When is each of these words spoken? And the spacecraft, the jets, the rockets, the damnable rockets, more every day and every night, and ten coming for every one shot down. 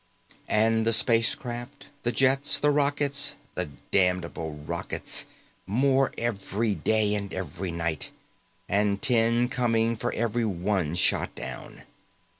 And 0.47 0.83
the 0.83 0.93
spacecraft, 0.93 1.85
the 2.01 2.11
jets, 2.11 2.57
the 2.57 2.71
rockets, 2.71 3.35
the 3.53 3.69
damnable 3.91 4.53
rockets, 4.55 5.25
more 5.67 6.11
every 6.17 6.73
day 6.73 7.13
and 7.13 7.31
every 7.31 7.69
night, 7.69 8.09
and 8.67 8.99
ten 8.99 9.47
coming 9.47 9.95
for 9.95 10.11
every 10.13 10.43
one 10.43 10.95
shot 10.95 11.35
down. 11.35 11.83